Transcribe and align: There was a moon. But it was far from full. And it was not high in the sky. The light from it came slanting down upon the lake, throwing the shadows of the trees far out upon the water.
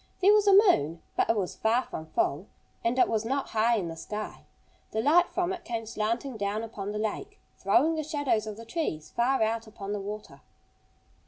There 0.19 0.33
was 0.33 0.47
a 0.47 0.53
moon. 0.53 1.03
But 1.15 1.29
it 1.29 1.37
was 1.37 1.55
far 1.55 1.83
from 1.83 2.07
full. 2.07 2.47
And 2.83 2.97
it 2.97 3.07
was 3.07 3.23
not 3.23 3.49
high 3.49 3.77
in 3.77 3.87
the 3.87 3.95
sky. 3.95 4.45
The 4.93 4.99
light 4.99 5.29
from 5.29 5.53
it 5.53 5.63
came 5.63 5.85
slanting 5.85 6.37
down 6.37 6.63
upon 6.63 6.91
the 6.91 6.97
lake, 6.97 7.39
throwing 7.59 7.93
the 7.93 8.01
shadows 8.01 8.47
of 8.47 8.57
the 8.57 8.65
trees 8.65 9.11
far 9.15 9.43
out 9.43 9.67
upon 9.67 9.93
the 9.93 10.01
water. 10.01 10.41